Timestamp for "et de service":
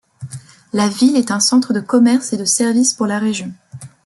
2.33-2.95